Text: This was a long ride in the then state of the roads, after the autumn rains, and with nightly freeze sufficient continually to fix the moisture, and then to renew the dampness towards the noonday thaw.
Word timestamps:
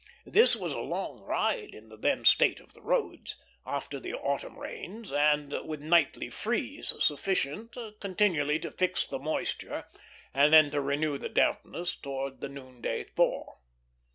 This 0.25 0.55
was 0.55 0.73
a 0.73 0.79
long 0.79 1.19
ride 1.19 1.75
in 1.75 1.89
the 1.89 1.95
then 1.95 2.25
state 2.25 2.59
of 2.59 2.73
the 2.73 2.81
roads, 2.81 3.37
after 3.67 3.99
the 3.99 4.15
autumn 4.15 4.57
rains, 4.57 5.11
and 5.11 5.53
with 5.65 5.79
nightly 5.79 6.27
freeze 6.31 6.91
sufficient 6.99 7.77
continually 7.99 8.57
to 8.61 8.71
fix 8.71 9.05
the 9.05 9.19
moisture, 9.19 9.85
and 10.33 10.51
then 10.51 10.71
to 10.71 10.81
renew 10.81 11.19
the 11.19 11.29
dampness 11.29 11.95
towards 11.95 12.39
the 12.39 12.49
noonday 12.49 13.03
thaw. 13.03 13.59